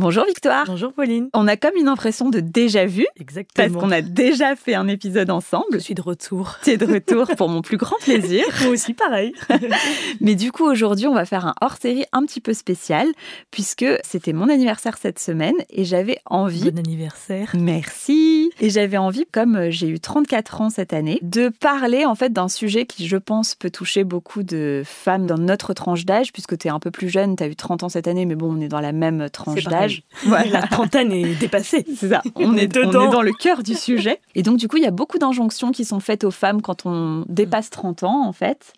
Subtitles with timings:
[0.00, 0.64] Bonjour Victoire.
[0.68, 1.28] Bonjour Pauline.
[1.34, 3.04] On a comme une impression de déjà vu.
[3.18, 3.66] Exactement.
[3.68, 5.64] Parce qu'on a déjà fait un épisode ensemble.
[5.72, 6.54] Je suis de retour.
[6.62, 8.44] Tu es de retour pour mon plus grand plaisir.
[8.62, 9.32] Moi aussi, pareil.
[10.20, 13.08] Mais du coup, aujourd'hui, on va faire un hors-série un petit peu spécial,
[13.50, 16.70] puisque c'était mon anniversaire cette semaine et j'avais envie.
[16.70, 17.50] Bon anniversaire.
[17.58, 18.52] Merci.
[18.60, 22.32] Et j'avais envie, comme euh, j'ai eu 34 ans cette année, de parler en fait
[22.32, 26.56] d'un sujet qui, je pense, peut toucher beaucoup de femmes dans notre tranche d'âge, puisque
[26.56, 28.56] tu es un peu plus jeune, tu as eu 30 ans cette année, mais bon,
[28.56, 29.87] on est dans la même tranche d'âge.
[30.50, 31.84] La trentaine est dépassée.
[31.96, 32.22] C'est ça.
[32.36, 33.00] On, est, dedans.
[33.04, 34.20] on est dans le cœur du sujet.
[34.34, 36.86] Et donc, du coup, il y a beaucoup d'injonctions qui sont faites aux femmes quand
[36.86, 38.72] on dépasse 30 ans, en fait.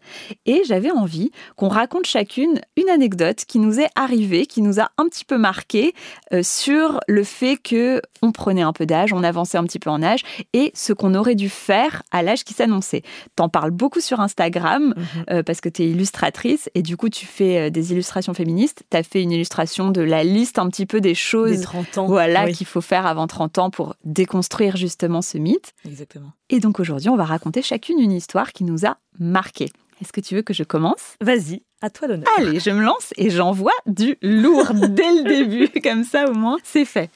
[0.46, 4.90] Et j'avais envie qu'on raconte chacune une anecdote qui nous est arrivée, qui nous a
[4.98, 5.94] un petit peu marqué
[6.32, 9.90] euh, sur le fait que on prenait un peu d'âge, on avançait un petit peu
[9.90, 10.20] en âge
[10.52, 13.02] et ce qu'on aurait dû faire à l'âge qui s'annonçait.
[13.36, 15.24] T'en parles beaucoup sur Instagram Mhm.
[15.30, 18.82] euh, parce que tu es illustratrice et du coup, tu fais euh, des illustrations féministes.
[18.90, 21.98] Tu as fait une illustration de la liste un petit peu des choses Des 30
[21.98, 22.06] ans.
[22.06, 22.52] voilà, Oui.
[22.54, 25.72] qu'il faut faire avant 30 ans pour déconstruire justement ce mythe.
[25.84, 26.32] Exactement.
[26.48, 29.70] Et donc aujourd'hui, on va raconter chacune une histoire qui nous a marqué.
[30.02, 31.16] Est-ce que tu veux que je commence?
[31.20, 32.28] Vas-y, à toi l'honneur.
[32.38, 36.56] Allez, je me lance et j'envoie du lourd dès le début, comme ça au moins
[36.64, 37.10] c'est fait.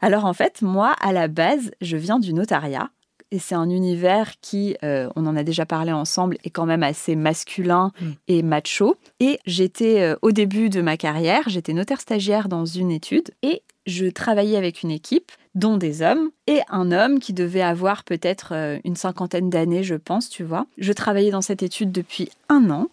[0.00, 2.90] Alors en fait, moi à la base, je viens du notariat.
[3.30, 6.82] Et c'est un univers qui, euh, on en a déjà parlé ensemble, est quand même
[6.82, 8.10] assez masculin Mm.
[8.28, 8.96] et macho.
[9.20, 13.62] Et j'étais euh, au début de ma carrière, j'étais notaire stagiaire dans une étude et
[13.86, 18.52] je travaillais avec une équipe dont des hommes et un homme qui devait avoir peut-être
[18.52, 20.66] euh, une cinquantaine d'années, je pense, tu vois.
[20.78, 22.88] Je travaillais dans cette étude depuis un an.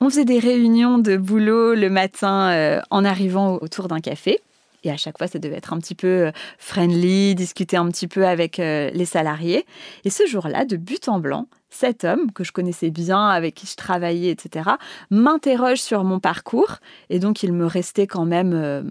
[0.00, 4.40] On faisait des réunions de boulot le matin euh, en arrivant autour d'un café.
[4.84, 8.06] Et à chaque fois, ça devait être un petit peu euh, friendly, discuter un petit
[8.06, 9.66] peu avec euh, les salariés.
[10.04, 13.66] Et ce jour-là, de but en blanc, cet homme que je connaissais bien, avec qui
[13.66, 14.70] je travaillais, etc.,
[15.10, 16.76] m'interroge sur mon parcours.
[17.10, 18.82] Et donc, il me restait quand même euh,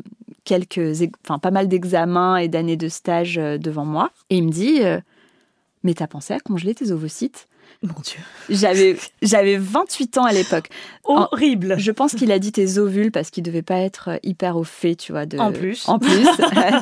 [0.44, 4.12] quelques, enfin, pas mal d'examens et d'années de stage devant moi.
[4.30, 4.82] Et il me dit,
[5.84, 7.48] mais t'as pensé à congeler tes ovocytes?
[7.82, 8.20] Mon Dieu.
[8.50, 10.70] J'avais, j'avais 28 ans à l'époque.
[11.04, 11.76] En- Horrible.
[11.78, 14.96] Je pense qu'il a dit tes ovules parce qu'il devait pas être hyper au fait,
[14.96, 15.26] tu vois.
[15.26, 15.38] De...
[15.40, 15.88] En plus.
[15.88, 16.10] En plus.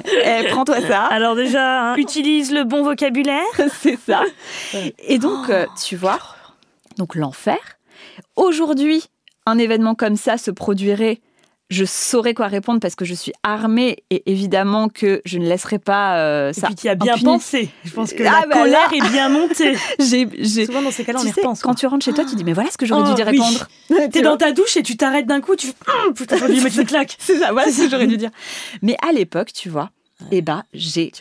[0.26, 1.06] Eh, prends-toi ça.
[1.06, 3.42] Alors déjà, hein, utilise le bon vocabulaire.
[3.82, 4.24] C'est ça.
[5.00, 6.20] Et donc, euh, tu vois,
[6.98, 7.58] donc l'enfer.
[8.36, 9.06] Aujourd'hui,
[9.46, 11.22] un événement comme ça se produirait.
[11.72, 15.80] Je saurais quoi répondre parce que je suis armée et évidemment que je ne laisserai
[15.80, 16.68] pas euh, Et ça.
[16.68, 17.70] puis tu as bien pensé.
[17.86, 18.98] Je pense que Ah, la bah colère là.
[18.98, 19.76] est bien montée.
[20.00, 21.62] J'ai, j'ai- Souvent dans ces cas-là, on y repense.
[21.62, 21.76] quand quoi.
[21.76, 23.30] tu rentres chez toi, tu dis mais voilà ce que j'aurais Oh, dû oui.
[23.32, 23.68] répondre.
[24.12, 25.74] T'es dans ta douche et tu t'arrêtes d'un coup, tu fais
[26.08, 27.16] Hum, putain, j'aurais dû mettre une claque.
[27.20, 28.32] C'est ça, voilà ce que j'aurais dû dire.
[28.82, 29.92] Mais à l'époque, tu vois,
[30.32, 31.12] eh ben, j'ai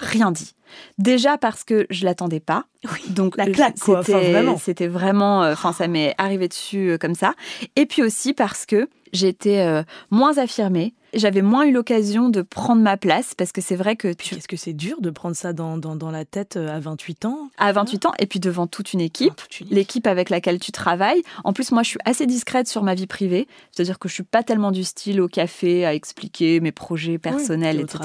[0.00, 0.54] rien dit.
[0.98, 2.64] Déjà parce que je l'attendais pas.
[2.84, 4.00] Oui, Donc la claque, quoi.
[4.00, 4.58] Enfin, c'était- vraiment.
[4.58, 7.34] C'était vraiment, euh, enfin ça m'est arrivé dessus euh, comme ça.
[7.76, 10.94] Et puis aussi parce que j'étais euh, moins affirmée.
[11.14, 14.48] J'avais moins eu l'occasion de prendre ma place parce que c'est vrai que tu qu'est-ce
[14.48, 17.50] que c'est dur de prendre ça dans, dans, dans la tête euh, à 28 ans
[17.58, 19.32] à 28 ans et puis devant toute une équipe.
[19.38, 21.22] Ah, L'équipe avec laquelle tu travailles.
[21.44, 23.48] En plus, moi, je suis assez discrète sur ma vie privée.
[23.72, 27.78] C'est-à-dire que je suis pas tellement du style au café à expliquer mes projets personnels,
[27.78, 28.00] Oui, etc.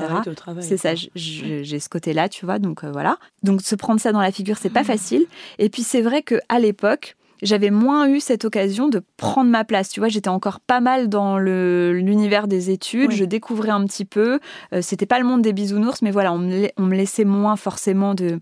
[0.62, 3.18] C'est ça, j'ai ce côté-là, tu vois, donc euh, voilà.
[3.44, 5.26] Donc se prendre ça dans la figure, c'est pas facile.
[5.60, 9.64] Et puis c'est vrai que à l'époque, j'avais moins eu cette occasion de prendre ma
[9.64, 9.90] place.
[9.90, 13.16] Tu vois, j'étais encore pas mal dans le- l'univers des études, Oui.
[13.16, 14.40] je découvrais un petit peu.
[14.74, 17.56] Euh, C'était pas le monde des bisounours, mais voilà, on me, on me laissait moins
[17.56, 18.40] forcément de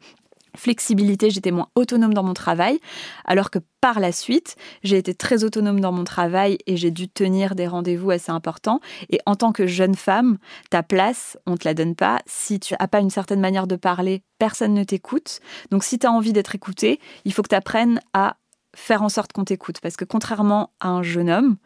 [0.57, 2.79] flexibilité, j'étais moins autonome dans mon travail,
[3.23, 7.07] alors que par la suite, j'ai été très autonome dans mon travail et j'ai dû
[7.07, 8.81] tenir des rendez-vous assez importants.
[9.09, 10.37] Et en tant que jeune femme,
[10.69, 12.19] ta place, on te la donne pas.
[12.25, 15.39] Si tu n'as pas une certaine manière de parler, personne ne t'écoute.
[15.71, 18.35] Donc si tu as envie d'être écouté, il faut que tu apprennes à
[18.75, 19.79] faire en sorte qu'on t'écoute.
[19.81, 21.57] Parce que contrairement à un jeune homme,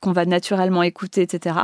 [0.00, 1.56] qu'on va naturellement écouter, etc.,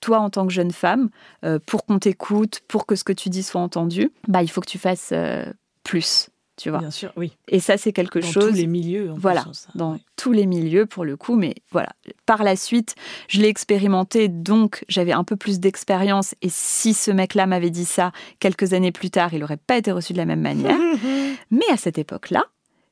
[0.00, 1.08] toi, en tant que jeune femme,
[1.44, 4.60] euh, pour qu'on t'écoute, pour que ce que tu dis soit entendu, bah, il faut
[4.60, 5.46] que tu fasses euh,
[5.82, 6.80] plus, tu vois.
[6.80, 7.32] Bien sûr, oui.
[7.48, 9.12] Et ça, c'est quelque Dans chose tous les milieux.
[9.12, 9.70] en Voilà, hein, ça.
[9.74, 11.88] dans tous les milieux pour le coup, mais voilà.
[12.26, 12.94] Par la suite,
[13.28, 16.34] je l'ai expérimenté, donc j'avais un peu plus d'expérience.
[16.42, 19.90] Et si ce mec-là m'avait dit ça quelques années plus tard, il n'aurait pas été
[19.90, 20.78] reçu de la même manière.
[21.50, 22.44] mais à cette époque-là,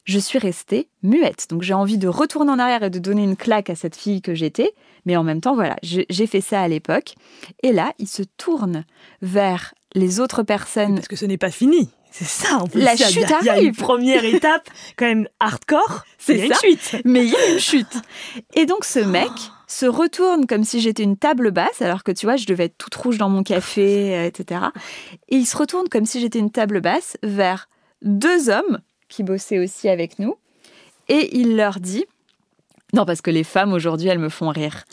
[0.05, 1.47] je suis restée muette.
[1.51, 4.21] Donc j'ai envie de retourner en arrière et de donner une claque à cette fille
[4.23, 4.73] que j'étais.
[5.07, 7.15] Mais en même temps, voilà, j'ai fait ça à l'époque.
[7.63, 8.85] Et là, il se tourne
[9.21, 10.95] vers les autres personnes.
[10.97, 11.91] Parce que ce n'est pas fini.
[12.11, 12.81] C'est ça, en plus.
[12.83, 13.69] La chute il y a- Il y a arrive.
[13.69, 14.69] une première étape,
[14.99, 16.05] quand même hardcore.
[16.19, 16.97] C'est une suite.
[17.05, 17.95] Mais il y a une chute.
[18.55, 19.31] Et donc ce mec
[19.67, 22.77] se retourne comme si j'étais une table basse, alors que tu vois, je devais être
[22.77, 24.61] toute rouge dans mon café, etc.
[25.31, 27.69] Et il se retourne comme si j'étais une table basse vers
[28.03, 28.81] deux hommes
[29.13, 30.37] qui bossaient aussi avec nous.
[31.09, 32.07] Et il leur dit,
[32.95, 34.85] Non, parce que les femmes aujourd'hui, elles me font rire.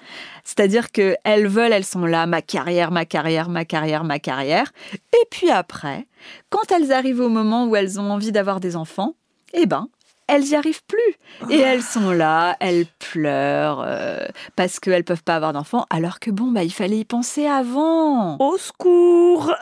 [0.43, 4.71] C'est-à-dire que elles veulent, elles sont là, ma carrière, ma carrière, ma carrière, ma carrière.
[4.93, 6.05] Et puis après,
[6.49, 9.15] quand elles arrivent au moment où elles ont envie d'avoir des enfants,
[9.53, 9.87] eh ben,
[10.29, 11.49] elles n'y arrivent plus.
[11.49, 16.31] Et elles sont là, elles pleurent euh, parce qu'elles peuvent pas avoir d'enfants, alors que
[16.31, 18.37] bon, bah, il fallait y penser avant.
[18.37, 19.53] Au secours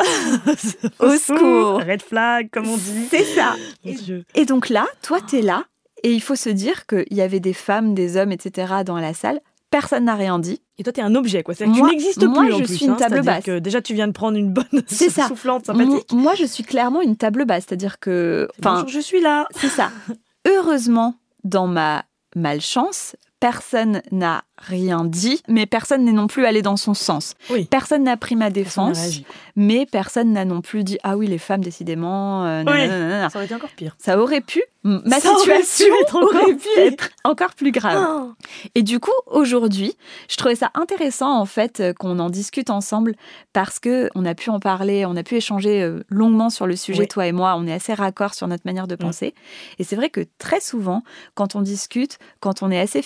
[0.99, 3.07] Au secours Red flag, comme on dit.
[3.09, 3.55] C'est ça.
[4.35, 5.63] Et donc là, toi, tu es là,
[6.03, 8.73] et il faut se dire qu'il y avait des femmes, des hommes, etc.
[8.85, 9.39] dans la salle.
[9.69, 10.61] Personne n'a rien dit.
[10.77, 11.53] Et toi, t'es un objet, quoi.
[11.53, 12.53] C'est-à-dire que Moi- tu n'existes moi, plus.
[12.53, 12.95] en je plus, suis une hein.
[12.95, 13.43] table basse.
[13.43, 16.11] que déjà, tu viens de prendre une bonne soufflante sympathique.
[16.13, 19.47] Moi, je suis clairement une table basse, c'est-à-dire que, enfin, je suis là.
[19.59, 19.91] c'est ça.
[20.47, 26.77] Heureusement, dans ma malchance, personne n'a rien dit, mais personne n'est non plus allé dans
[26.77, 27.35] son sens.
[27.51, 27.65] Oui.
[27.65, 29.19] Personne n'a pris ma défense,
[29.55, 32.45] mais personne n'a non plus dit ah oui les femmes décidément.
[32.45, 32.87] euh, Oui.
[33.29, 33.95] Ça aurait été encore pire.
[33.99, 37.71] Ça aurait pu, ma Ça aurait pu situation être encore aurait pu être encore plus
[37.71, 38.03] grave.
[38.09, 38.33] Oh.
[38.73, 39.95] Et du coup, aujourd'hui,
[40.27, 43.13] je trouvais ça intéressant en fait euh, qu'on en discute ensemble
[43.53, 46.75] parce que on a pu en parler, on a pu échanger euh, longuement sur le
[46.75, 47.07] sujet, Oui.
[47.07, 47.55] toi et moi.
[47.57, 48.97] On est assez raccord sur notre manière de Mm.
[48.97, 49.35] penser.
[49.77, 51.03] Et c'est vrai que très souvent,
[51.35, 53.03] quand on discute, quand on est assez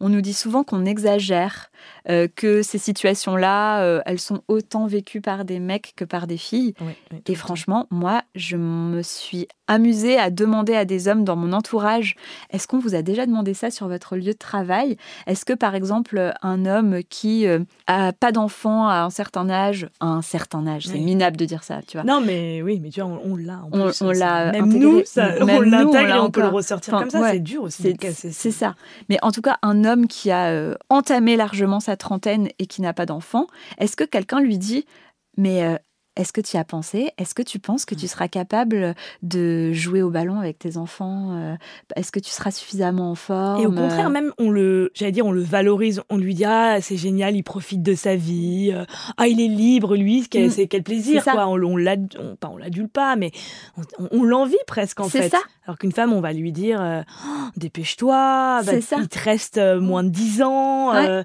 [0.00, 1.70] on nous dit souvent qu'on exagère,
[2.08, 6.36] euh, que ces situations-là, euh, elles sont autant vécues par des mecs que par des
[6.36, 6.74] filles.
[6.80, 11.24] Oui, oui, tout Et franchement, moi, je me suis amusée à demander à des hommes
[11.24, 12.14] dans mon entourage
[12.50, 14.96] est-ce qu'on vous a déjà demandé ça sur votre lieu de travail?
[15.26, 17.58] Est-ce que, par exemple, un homme qui euh,
[17.88, 21.64] a pas d'enfant à un certain âge, à un certain âge, c'est minable de dire
[21.64, 23.60] ça, tu vois Non, mais oui, mais tu vois, on, l'a.
[23.72, 24.78] On- on l'a Même intégré.
[24.88, 27.20] nous, ça, Même on l'intègre et on peut le ressortir Enfin, comme ça.
[27.20, 27.32] ouais.
[27.32, 27.96] C'est dur aussi.
[28.14, 28.74] c'est ça.
[29.08, 32.82] Mais en tout cas, un homme qui a euh, entamé largement sa trentaine et qui
[32.82, 33.46] n'a pas d'enfant,
[33.78, 34.84] est-ce que quelqu'un lui dit
[35.36, 35.76] Mais euh,
[36.18, 37.10] est-ce que tu y as pensé?
[37.18, 41.36] Est-ce que tu penses que tu seras capable de jouer au ballon avec tes enfants
[41.36, 41.56] Euh,
[41.94, 43.60] Est-ce que tu seras suffisamment en forme?
[43.62, 46.00] Et au contraire, même, on le, j'allais dire, on le valorise.
[46.08, 48.70] On lui dit, ah, c'est génial, il profite de sa vie.
[48.72, 48.86] euh,
[49.18, 50.50] Ah, il est libre, lui, quel- Mm.
[50.52, 51.48] c'est quel plaisir, C'est quoi.
[51.48, 53.30] On, on l'ad- on- pas, on l'adule pas, mais
[54.10, 55.28] on, l'envie presque, en C'est fait.
[55.28, 55.40] ça.
[55.66, 56.80] Alors qu'une femme, on va lui dire,
[57.26, 60.94] Oh, dépêche-toi, bah, C'est il te reste moins de 10 ans.
[60.94, 61.06] Ouais.
[61.10, 61.22] euh,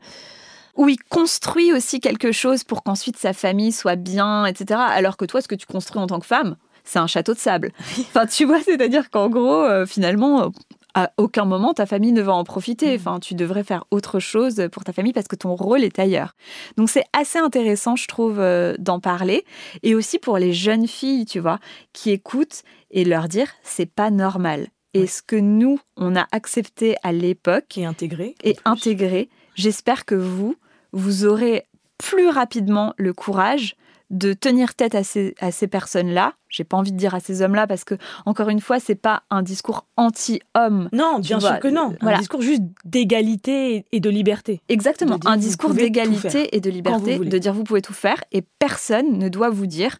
[0.81, 4.79] Où il construit aussi quelque chose pour qu'ensuite sa famille soit bien, etc.
[4.83, 7.39] Alors que toi, ce que tu construis en tant que femme, c'est un château de
[7.39, 7.71] sable.
[7.99, 10.49] Enfin, tu vois, c'est-à-dire qu'en gros, euh, finalement, euh,
[10.95, 12.91] à aucun moment ta famille ne va en profiter.
[12.93, 12.99] Mm.
[12.99, 16.35] Enfin, tu devrais faire autre chose pour ta famille parce que ton rôle est ailleurs.
[16.77, 19.45] Donc, c'est assez intéressant, je trouve, euh, d'en parler.
[19.83, 21.59] Et aussi pour les jeunes filles, tu vois,
[21.93, 24.67] qui écoutent et leur dire, c'est pas normal.
[24.93, 25.07] Et Ouais.
[25.07, 28.35] ce que nous, on a accepté à l'époque, est intégré.
[28.43, 29.29] et intégré.
[29.55, 30.55] J'espère que vous,
[30.93, 31.67] vous aurez
[31.97, 33.75] plus rapidement le courage
[34.09, 36.33] de tenir tête à ces, à ces personnes-là.
[36.49, 37.95] J'ai pas envie de dire à ces hommes-là parce que,
[38.25, 40.89] encore une fois, c'est pas un discours anti-homme.
[40.91, 41.95] Non, bien vois, sûr que non.
[42.01, 42.17] voilà.
[42.17, 44.61] Un discours juste d'égalité et- de liberté.
[44.67, 48.43] Exactement, De un discours d'égalité et de liberté, de dire vous pouvez tout faire et
[48.59, 49.97] personne ne doit vous dire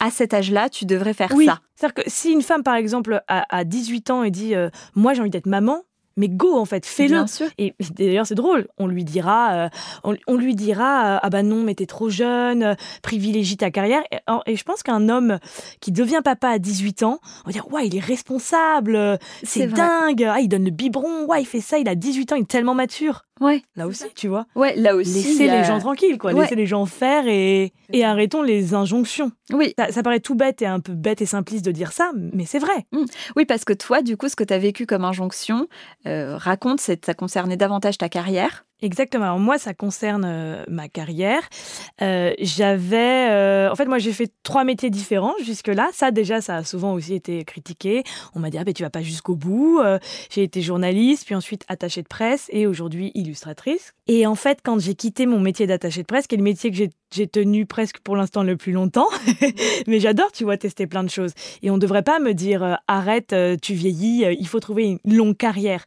[0.00, 1.46] à cet âge-là, tu devrais faire oui.
[1.46, 1.60] ça.
[1.74, 5.14] C'est-à-dire que si une femme, par exemple, a, a 18 ans et dit euh, Moi,
[5.14, 5.82] j'ai envie d'être maman,
[6.18, 7.24] mais go, en fait, fais-le.
[7.58, 8.66] Et d'ailleurs, c'est drôle.
[8.76, 9.68] On lui dira, euh,
[10.02, 13.70] on, on lui dira, euh, ah bah non, mais t'es trop jeune, euh, privilégie ta
[13.70, 14.02] carrière.
[14.46, 15.38] Et, je pense qu'un homme
[15.80, 20.24] qui devient papa à 18 ans, on va dire, ouais, il est responsable, c'est dingue,
[20.24, 22.46] ah, il donne le biberon, ouais, il fait ça, il a 18 ans, il est
[22.46, 23.24] tellement mature.
[23.40, 24.46] Ouais, Là aussi, tu vois.
[24.54, 25.10] ouais, là aussi.
[25.10, 26.32] il Laissez a- les gens tranquilles, quoi.
[26.32, 26.42] Ouais.
[26.42, 29.30] Laissez les gens faire et, et arrêtons les injonctions.
[29.52, 32.10] Oui, Ça, ça paraît tout bête et un peu bête et simpliste de dire ça,
[32.14, 32.86] mais c'est vrai.
[33.36, 35.66] Oui, parce que toi, du coup, ce que tu as vécu comme injonction,
[36.06, 38.64] euh, raconte, c'est ça concernait davantage ta carrière.
[38.80, 39.24] Exactement.
[39.24, 41.42] Alors moi, ça concerne euh, ma carrière.
[42.00, 45.88] Euh, J'avais, euh, en fait, moi, j'ai fait trois métiers différents jusque-là.
[45.92, 48.04] Ça, déjà, ça a souvent aussi été critiqué.
[48.34, 49.80] On m'a dit, ah, ben, tu vas pas jusqu'au bout.
[50.30, 53.94] J'ai été journaliste, puis ensuite attachée de presse, et aujourd'hui illustratrice.
[54.06, 56.70] Et en fait, quand j'ai quitté mon métier d'attachée de presse, qui est le métier
[56.70, 59.08] que j'ai j'ai tenu presque pour l'instant le plus longtemps,
[59.86, 61.32] mais j'adore, tu vois, tester plein de choses.
[61.62, 64.60] Et on ne devrait pas me dire, euh, arrête, euh, tu vieillis, euh, il faut
[64.60, 65.84] trouver une longue carrière.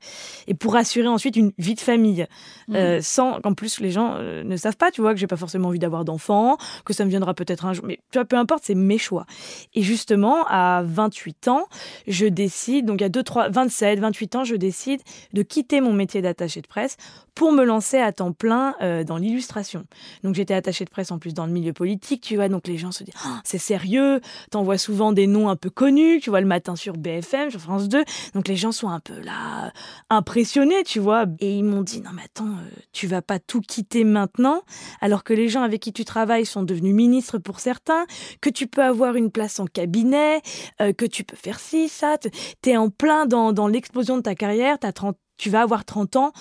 [0.48, 2.26] Et pour assurer ensuite une vie de famille.
[2.74, 5.68] Euh, sans qu'en plus les gens ne savent pas, tu vois, que j'ai pas forcément
[5.68, 8.64] envie d'avoir d'enfants, que ça me viendra peut-être un jour, mais tu vois, peu importe,
[8.64, 9.26] c'est mes choix.
[9.74, 11.68] Et justement, à 28 ans,
[12.08, 15.02] je décide, donc il y a 2, 3, 27, 28 ans, je décide
[15.34, 16.96] de quitter mon métier d'attaché de presse
[17.36, 18.76] pour me lancer à temps plein
[19.06, 19.86] dans l'illustration.
[20.24, 22.78] Donc j'étais attachée de presse en plus dans le milieu politique, tu vois, donc les
[22.78, 26.42] gens se disent, Ah, c'est sérieux, t'envoies souvent des noms un peu connus, tu vois,
[26.42, 28.04] le matin sur BFM, sur France 2,
[28.34, 29.72] donc les gens sont un peu là,
[30.10, 33.62] impressionnés, tu vois, et ils m'ont dit, non mais attends, euh, tu vas pas tout
[33.62, 34.62] quitter maintenant,
[35.02, 38.06] alors que les gens avec qui tu travailles sont devenus ministres pour certains,
[38.42, 40.42] que tu peux avoir une place en cabinet,
[40.82, 42.18] euh, que tu peux faire ci, ça,
[42.62, 46.16] t'es en plein dans, dans l'explosion de ta carrière, t'as 30 tu vas avoir 30
[46.18, 46.32] ans,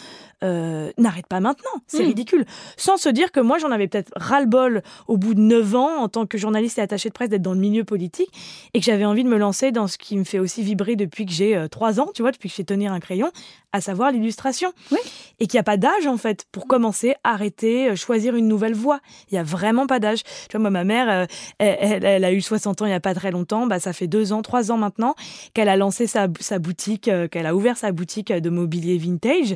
[0.42, 2.07] euh, n'arrête pas maintenant, c'est Mm.
[2.07, 2.45] ridicule.
[2.76, 6.09] Sans se dire que moi, j'en avais peut-être ras-le-bol au bout de 9 ans en
[6.09, 8.30] tant que journaliste et attachée de presse d'être dans le milieu politique
[8.75, 11.25] et que j'avais envie de me lancer dans ce qui me fait aussi vibrer depuis
[11.26, 13.30] que j'ai 3 ans, tu vois, depuis que je sais tenir un crayon,
[13.73, 14.73] à savoir l'illustration.
[14.92, 14.99] Oui.
[15.38, 18.75] Et qu'il n'y a pas d'âge, en fait, pour commencer, arrêter, euh, choisir une nouvelle
[18.75, 19.00] voie.
[19.30, 20.23] Il n'y a vraiment pas d'âge.
[20.25, 21.26] Tu vois, moi, ma mère, euh,
[21.59, 23.66] elle, elle- elle a eu 60 ans il n'y a pas très longtemps.
[23.66, 25.14] Bah, ça fait deux ans, trois ans maintenant
[25.54, 29.52] qu'elle a lancé sa, sa boutique, euh, qu'elle a ouvert sa boutique de mobilier vintage.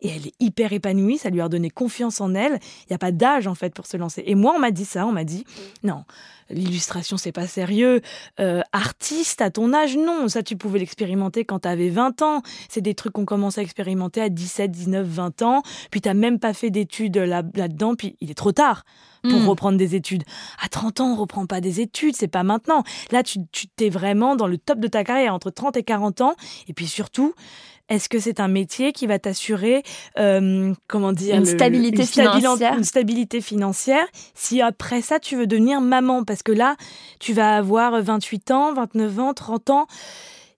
[0.00, 1.18] Et elle est hyper épanouie.
[1.18, 2.58] Ça lui a redonné confiance en elle.
[2.84, 4.22] Il n'y a pas d'âge, en fait, pour se lancer.
[4.26, 5.06] Et moi, on m'a dit ça.
[5.06, 5.44] On m'a dit,
[5.82, 6.04] non,
[6.50, 8.00] l'illustration, c'est pas sérieux.
[8.40, 10.28] Euh, artiste à ton âge, non.
[10.28, 12.42] Ça, tu pouvais l'expérimenter quand tu avais 20 ans.
[12.68, 15.62] C'est des trucs qu'on commence à expérimenter à 17, 19, 20 ans.
[15.90, 17.94] Puis t'as même pas fait d'études là- là-dedans.
[17.96, 18.84] puis il est trop tard
[19.22, 19.48] pour Mm.
[19.48, 20.22] reprendre des études.
[20.62, 22.84] À 30 ans, on reprend pas des études, c'est pas maintenant.
[23.10, 26.20] Là, tu tu t'es vraiment dans le top de ta carrière, entre 30 et 40
[26.20, 26.34] ans.
[26.68, 27.34] Et puis surtout,
[27.88, 29.82] est-ce que c'est un métier qui va t'assurer,
[30.18, 32.74] euh, comment dire, Une le- stabilité une financière.
[32.76, 34.06] Une stabilité financière.
[34.34, 36.76] Si après ça, tu veux devenir maman, parce que là,
[37.18, 39.86] tu vas avoir 28 ans, 29 ans, 30 ans,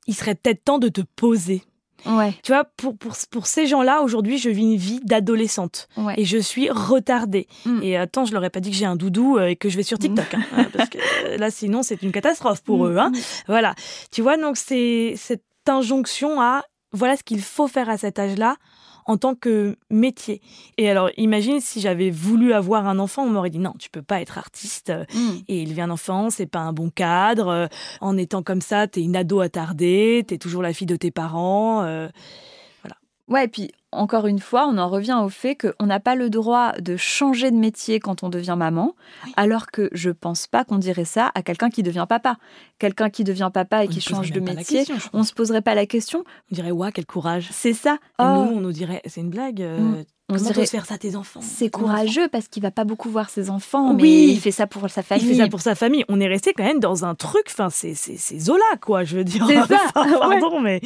[0.06, 1.62] il serait peut-être temps de te poser.
[2.06, 6.14] Ouais, Tu vois, pour, pour, pour ces gens-là, aujourd'hui, je vis une vie d'adolescente ouais.
[6.16, 7.46] et je suis retardée.
[7.66, 7.82] Mm.
[7.82, 9.76] Et attends, je leur ai pas dit que j'ai un doudou euh, et que je
[9.76, 10.96] vais sur TikTok, hein, hein, parce que
[11.26, 12.96] euh, là, sinon, c'est une catastrophe pour eux.
[12.96, 13.12] Hein.
[13.48, 13.74] Voilà.
[14.10, 18.56] Tu vois, donc c'est cette injonction à voilà ce qu'il faut faire à cet âge-là
[19.06, 20.40] en tant que métier.
[20.76, 24.02] Et alors, imagine si j'avais voulu avoir un enfant, on m'aurait dit non, tu peux
[24.02, 25.30] pas être artiste euh, Mm.
[25.48, 27.48] et élever un enfant, c'est pas un bon cadre.
[27.48, 27.66] euh,
[28.00, 31.82] En étant comme ça, t'es une ado attardée, t'es toujours la fille de tes parents.
[31.82, 32.08] euh,
[33.30, 36.30] Ouais, et puis encore une fois, on en revient au fait qu'on n'a pas le
[36.30, 38.94] droit de changer de métier quand on devient maman,
[39.24, 39.32] Oui.
[39.36, 42.36] alors que je pense pas qu'on dirait ça à quelqu'un qui devient papa.
[42.78, 45.74] Quelqu'un qui devient papa et on qui change de métier, question, on se poserait pas
[45.74, 46.24] la question.
[46.50, 47.48] On dirait, ouais, quel courage.
[47.52, 47.94] C'est ça.
[47.94, 49.62] Et Oh, nous, on nous dirait, c'est une blague.
[49.62, 50.04] euh, Mm.
[50.30, 52.84] On comment dirait, faire ça à tes enfants c'est enfant courageux parce qu'il va pas
[52.84, 54.28] beaucoup voir ses enfants, mais Oui.
[54.32, 55.26] il fait ça pour sa Il famille.
[55.28, 56.04] fait ça pour sa famille.
[56.08, 57.44] On est resté quand même dans un truc.
[57.48, 57.94] Enfin, c'est
[58.38, 59.04] Zola, quoi.
[59.04, 59.46] Je veux dire.
[59.46, 60.40] C'est ça, Enfin, ouais.
[60.40, 60.80] Pardon, mais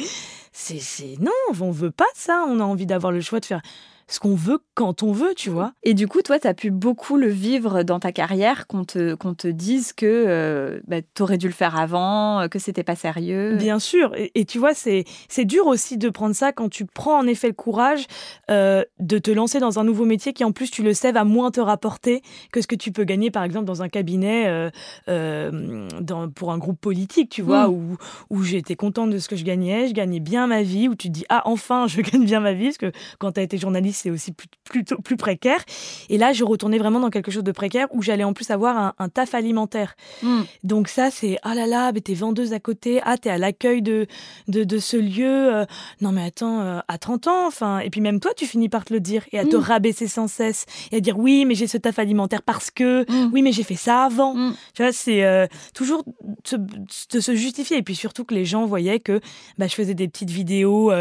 [0.51, 1.31] c'est c'est non.
[1.59, 2.45] On veut pas ça.
[2.47, 3.61] On a envie d'avoir le choix de faire
[4.07, 5.73] ce qu'on veut quand on veut, tu vois.
[5.83, 9.15] Et du coup, toi, tu as pu beaucoup le vivre dans ta carrière, qu'on te,
[9.15, 12.83] qu'on te dise que euh, bah, tu aurais dû le faire avant, euh, que c'était
[12.83, 13.55] pas sérieux.
[13.55, 14.13] Bien sûr.
[14.15, 17.27] Et, et tu vois, c'est c'est dur aussi de prendre ça quand tu prends en
[17.27, 18.05] effet le courage
[18.51, 21.23] euh, de te lancer dans un nouveau métier qui, en plus, tu le sais, va
[21.23, 22.21] moins te rapporter
[22.51, 24.69] que ce que tu peux gagner, par exemple, dans un cabinet euh,
[25.09, 27.71] euh, dans, pour un groupe politique, tu vois, Mm.
[27.71, 27.97] où,
[28.29, 31.07] où j'étais contente de ce que je gagnais, je gagnais bien ma vie, où tu
[31.07, 33.57] te dis, ah, enfin, je gagne bien ma vie, parce que quand tu as été
[33.57, 35.63] journaliste, c'est aussi plus, plutôt plus précaire.
[36.09, 38.77] Et là, je retournais vraiment dans quelque chose de précaire où j'allais en plus avoir
[38.77, 39.95] un, un taf alimentaire.
[40.21, 40.41] Mm.
[40.63, 43.81] Donc ça, c'est ah là là, mais t'es vendeuse à côté, ah t'es à l'accueil
[43.81, 44.07] de,
[44.47, 45.53] de de ce lieu.
[45.55, 45.65] euh,
[46.01, 47.79] non mais attends, euh, à 30 ans, enfin.
[47.79, 49.59] Et puis même toi, tu finis par te le dire et à te Mm.
[49.59, 53.31] rabaisser sans cesse et à dire oui, mais j'ai ce taf alimentaire parce que Mm.
[53.33, 54.33] oui, mais j'ai fait ça avant.
[54.73, 56.03] Tu vois, c'est euh, toujours
[56.43, 59.19] se- de se justifier et puis surtout que les gens voyaient que
[59.57, 60.91] bah, je faisais des petites vidéos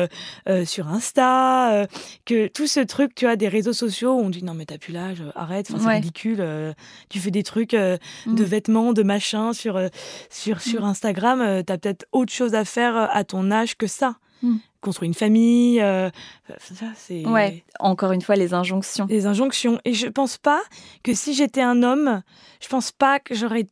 [0.64, 1.86] sur Insta,
[2.24, 4.79] que tout ce truc, tu vois, des réseaux sociaux où on dit non mais t'as
[4.79, 5.95] plus l'âge, arrête, enfin, c'est Ouais.
[5.97, 6.37] ridicule.
[6.41, 6.73] euh,
[7.09, 8.35] tu fais des trucs euh, Mm.
[8.37, 9.88] de vêtements, de machins sur euh,
[10.31, 11.41] sur sur Instagram.
[11.41, 14.17] euh, t'as peut-être autre chose à faire euh, à ton âge que ça.
[14.43, 14.57] Mm.
[14.81, 16.11] Construire une famille, euh,
[16.59, 19.07] ça c'est Ouais, encore une fois, les injonctions.
[19.07, 19.81] des injonctions.
[19.87, 20.61] Et je pense pas
[21.03, 22.23] que si j'étais un homme,
[22.61, 23.67] je pense pas que j'aurais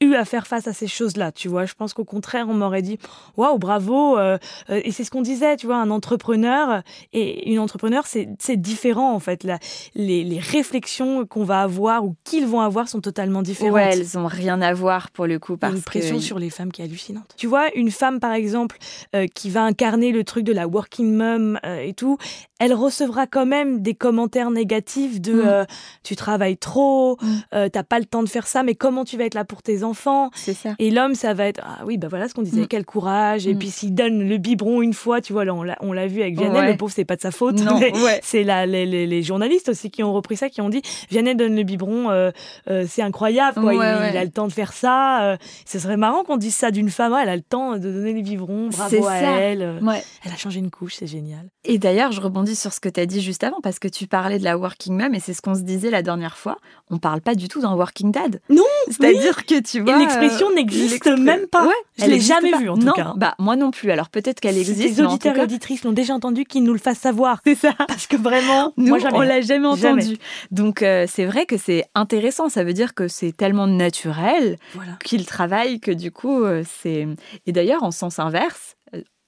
[0.00, 1.64] eu à faire face à ces choses-là, tu vois.
[1.66, 2.98] Je pense qu'au contraire, on m'aurait dit
[3.36, 4.18] waouh, bravo.
[4.18, 4.38] euh,
[4.70, 6.82] euh, et c'est ce qu'on disait, tu vois, un entrepreneur
[7.12, 9.44] et une entrepreneur, c'est différent en fait.
[9.44, 9.58] La-
[9.94, 13.74] les, les réflexions qu'on va avoir ou qu'ils vont avoir sont totalement différentes.
[13.74, 16.50] Ouais, elles ont rien à voir pour le coup parce une pression que sur les
[16.50, 17.34] femmes qui est hallucinante.
[17.36, 18.78] Tu vois, une femme, par exemple,
[19.14, 22.18] euh, qui va incarner le truc de la working mom euh, et tout,
[22.58, 25.40] elle recevra quand même des commentaires négatifs de Mm.
[25.46, 25.64] euh,
[26.02, 27.26] tu travailles trop, Mm.
[27.54, 29.62] euh, t'as pas le temps de faire ça, mais comment tu vas être là pour
[29.62, 30.70] tes enfants c'est ça.
[30.78, 32.66] Et l'homme, ça va être ah oui, bah voilà ce qu'on disait, Mm.
[32.68, 33.46] quel courage.
[33.46, 33.58] Et Mm.
[33.58, 36.58] puis s'il donne le biberon une fois, tu vois, là on l'a vu avec Vianney,
[36.58, 36.70] Ouais.
[36.72, 37.60] le pauvre, c'est pas de sa faute.
[37.60, 38.20] Ouais.
[38.22, 41.54] c'est les, les- les journalistes aussi qui ont repris ça, qui ont dit Vianney donne
[41.54, 42.30] le biberon, euh,
[42.70, 43.74] euh, c'est incroyable, quoi.
[43.74, 45.22] Ouais, il, a le temps de faire ça.
[45.24, 45.36] euh,
[45.66, 47.14] ce serait marrant qu'on dise ça d'une femme.
[47.20, 49.30] Elle a le temps de donner les biberons, C'est bravo à ça.
[49.36, 49.80] elle.
[50.24, 51.48] Elle a changé une couche, c'est génial.
[51.64, 54.06] Et d'ailleurs, je rebondis sur ce que tu as dit juste avant, parce que tu
[54.06, 56.56] parlais de la working mom, et c'est ce qu'on se disait la dernière fois.
[56.90, 58.40] On parle pas du tout d'un working dad.
[58.50, 59.98] Non, C'est-à-dire que tu Et vois.
[59.98, 61.66] l'expression euh, n'existe même pas.
[61.66, 63.12] Ouais, Je l'ai jamais vue, en tout non, cas.
[63.16, 63.90] Bah, moi non plus.
[63.90, 64.98] Alors peut-être qu'elle existe.
[64.98, 67.40] tout auditeurs et auditrices l'ont déjà entendu, qu'ils nous le fassent savoir.
[67.44, 67.72] C'est ça.
[67.88, 70.02] Parce que vraiment, Nous, moi on l'a jamais Jamais.
[70.02, 70.18] entendu.
[70.50, 72.48] Donc, euh, c'est vrai que c'est intéressant.
[72.48, 74.92] Ça veut dire que c'est tellement naturel Voilà.
[75.04, 77.06] qu'il travaille que du coup, euh, c'est.
[77.46, 78.76] Et d'ailleurs, en sens inverse,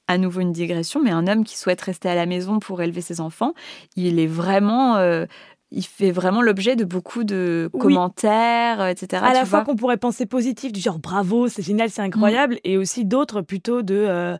[0.09, 3.01] à nouveau une digression, mais un homme qui souhaite rester à la maison pour élever
[3.01, 3.55] ses enfants,
[3.97, 5.27] il est vraiment euh,
[5.71, 9.23] il fait vraiment l'objet de beaucoup de commentaires, euh, etc.
[9.25, 12.77] À la fois qu'on pourrait penser positif, du genre bravo, c'est génial, c'est incroyable, et
[12.77, 14.37] aussi d'autres plutôt de euh,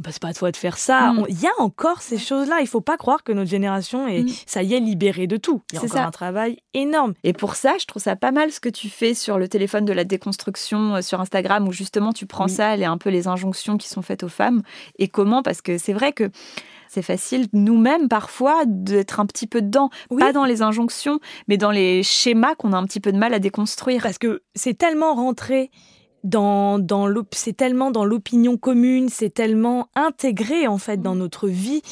[0.00, 1.12] bah, c'est pas à toi de faire ça.
[1.12, 1.26] Mm.
[1.28, 2.60] Il y a encore ces choses-là.
[2.60, 4.28] Il faut pas croire que notre génération est, mm.
[4.46, 5.62] ça y est, libérée de tout.
[5.72, 7.14] Il y a encore un travail énorme.
[7.24, 9.84] Et pour ça, je trouve ça pas mal ce que tu fais sur le téléphone
[9.84, 13.26] de la déconstruction euh, sur Instagram, où justement tu prends ça, et un peu les
[13.26, 14.62] injonctions qui sont faites aux femmes.
[14.98, 15.42] Et comment?
[15.42, 16.30] Parce que c'est vrai que
[16.88, 21.70] c'est facile nous-mêmes parfois d'être un petit peu dedans, pas dans les injonctions, mais dans
[21.70, 24.02] les schémas qu'on a un petit peu de mal à déconstruire.
[24.02, 25.70] Parce que c'est tellement rentré
[26.24, 31.18] dans, dans c'est tellement dans l'opinion commune, c'est tellement intégré en fait dans mm.
[31.18, 31.82] notre vie,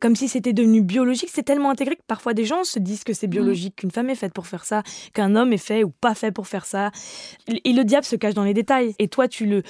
[0.00, 1.30] comme si c'était devenu biologique.
[1.32, 3.30] C'est tellement intégré que parfois des gens se disent que c'est mm.
[3.30, 4.82] biologique, qu'une femme est faite pour faire ça,
[5.14, 6.90] qu'un homme est fait ou pas fait pour faire ça.
[7.64, 8.94] Et le diable se cache dans les détails.
[8.98, 9.62] Et toi, tu le,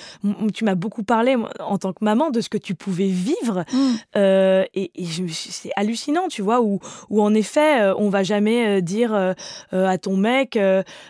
[0.54, 3.64] tu m'as beaucoup parlé en tant que maman de ce que tu pouvais vivre.
[3.72, 3.94] Mm.
[4.16, 4.90] Euh, et,
[5.30, 9.34] c'est hallucinant, tu vois, où, où en effet, euh, on va jamais euh, dire
[9.72, 10.58] à ton mec,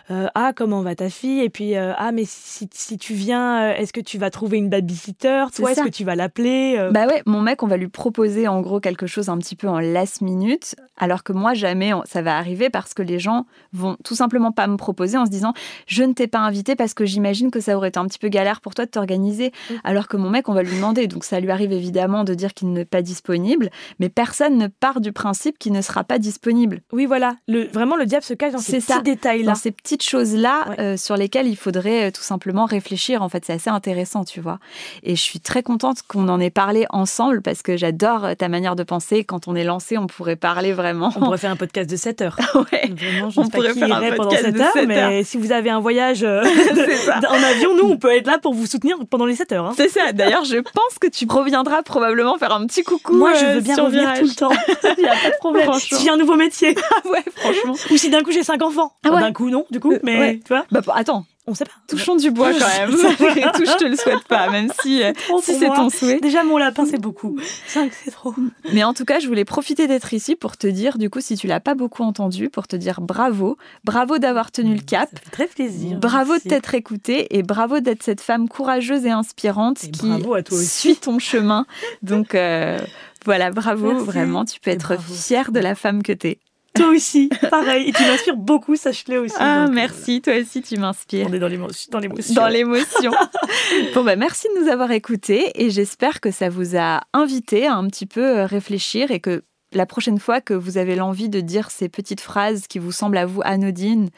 [0.09, 3.93] ah comment va ta fille, et puis ah mais si si tu viens, euh, est-ce
[3.93, 6.91] que tu vas trouver une babysitter Toi, est-ce que tu vas l'appeler euh?
[6.91, 9.67] Bah ouais, mon mec, on va lui proposer en gros quelque chose un petit peu
[9.67, 13.97] en last minute, alors que moi, jamais ça va arriver parce que les gens vont
[14.03, 15.53] tout simplement pas me proposer en se disant
[15.87, 18.29] je ne t'ai pas invité parce que j'imagine que ça aurait été un petit peu
[18.29, 19.51] galère pour toi de t'organiser,
[19.83, 21.07] alors que mon mec, on va lui demander.
[21.07, 25.01] Donc ça lui arrive évidemment de dire qu'il n'est pas disponible, mais personne ne part
[25.01, 26.81] du principe qu'il ne sera pas disponible.
[26.93, 27.35] Oui, voilà.
[27.47, 29.53] Le, vraiment, le diable se cache dans ces petits détails-là.
[29.53, 33.21] Dans ces petites choses-là euh, sur lesquelles il faudrait tout simplement réfléchir réfléchir.
[33.21, 34.59] En fait, c'est assez intéressant, tu vois.
[35.03, 38.75] Et je suis très contente qu'on en ait parlé ensemble parce que j'adore ta manière
[38.75, 39.23] de penser.
[39.23, 41.11] Quand on est lancé, on pourrait parler vraiment.
[41.15, 42.37] On pourrait faire un podcast de 7 heures.
[42.71, 42.89] ouais.
[42.89, 46.23] Vraiment, je on pourrait faire un pendant 7 heures, mais si vous avez un voyage
[46.23, 46.43] euh,
[47.29, 49.65] en avion, nous, on peut être là pour vous soutenir pendant les 7 heures.
[49.67, 49.73] Hein.
[49.77, 50.11] C'est ça.
[50.11, 53.15] D'ailleurs, je pense que tu reviendras probablement faire un petit coucou.
[53.15, 54.51] Moi, je veux euh, bien revenir tout le temps.
[54.97, 55.71] Il n'y a pas de problème.
[55.73, 56.75] Si j'ai un nouveau métier.
[56.91, 57.75] Ah ouais, franchement.
[57.91, 58.93] Ou si d'un coup j'ai 5 enfants.
[59.05, 60.65] Ah d'un coup, non, du coup, mais tu vois.
[60.71, 61.71] Bah, attends, on sait pas.
[61.87, 62.91] Touchons du bois quand même.
[63.55, 66.19] Tout, je te le souhaite pas, même si, euh, si c'est ton souhait.
[66.19, 67.37] Déjà, mon lapin, c'est beaucoup.
[67.67, 68.33] Cinq, c'est trop.
[68.73, 71.35] Mais en tout cas, je voulais profiter d'être ici pour te dire, du coup, si
[71.35, 73.57] tu l'as pas beaucoup entendu, pour te dire bravo.
[73.83, 75.09] Bravo d'avoir tenu le cap.
[75.11, 75.97] Ça fait très plaisir.
[75.97, 80.11] Bravo de t'être écoutée et bravo d'être cette femme courageuse et inspirante qui
[80.67, 81.65] suit ton chemin.
[82.03, 82.79] Donc, euh,
[83.25, 83.93] voilà, bravo.
[84.03, 86.39] Vraiment, tu peux être fière de la femme que tu es.
[86.73, 87.89] Toi aussi, pareil.
[87.89, 89.35] Et tu m'inspires beaucoup, sache-le aussi.
[89.37, 90.21] Ah, euh, merci.
[90.21, 91.27] Toi aussi, tu m'inspires.
[91.29, 91.89] On est dans l'émotion.
[92.33, 93.11] Dans l'émotion.
[93.93, 97.75] bon, bah, merci de nous avoir écoutés et j'espère que ça vous a invité à
[97.75, 101.41] un petit peu euh, réfléchir et que la prochaine fois que vous avez l'envie de
[101.41, 104.09] dire ces petites phrases qui vous semblent à vous anodines,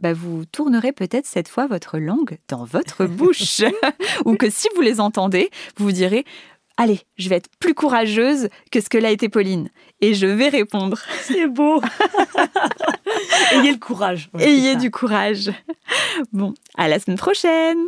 [0.00, 3.62] bah, vous tournerez peut-être cette fois votre langue dans votre bouche.
[4.24, 6.24] Ou que si vous les entendez, vous vous direz
[6.76, 9.70] Allez, je vais être plus courageuse que ce que l'a été Pauline.
[10.00, 10.98] Et je vais répondre.
[11.22, 11.80] C'est beau.
[13.52, 14.30] Ayez le courage.
[14.38, 15.50] Ayez du courage.
[16.32, 17.78] Bon, à la semaine prochaine.